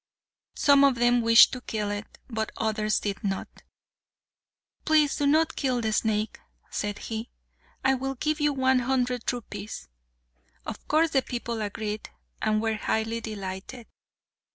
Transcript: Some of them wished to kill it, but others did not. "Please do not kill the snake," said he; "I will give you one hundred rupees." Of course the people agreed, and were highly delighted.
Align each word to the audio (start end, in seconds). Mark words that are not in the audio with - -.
Some 0.55 0.83
of 0.83 0.95
them 0.95 1.21
wished 1.21 1.53
to 1.53 1.61
kill 1.61 1.91
it, 1.91 2.17
but 2.27 2.51
others 2.57 2.99
did 2.99 3.23
not. 3.23 3.47
"Please 4.83 5.15
do 5.15 5.27
not 5.27 5.55
kill 5.55 5.79
the 5.79 5.93
snake," 5.93 6.39
said 6.71 6.97
he; 6.97 7.29
"I 7.85 7.93
will 7.93 8.15
give 8.15 8.39
you 8.39 8.51
one 8.51 8.79
hundred 8.79 9.31
rupees." 9.31 9.89
Of 10.65 10.87
course 10.87 11.11
the 11.11 11.21
people 11.21 11.61
agreed, 11.61 12.09
and 12.41 12.63
were 12.63 12.77
highly 12.77 13.21
delighted. 13.21 13.85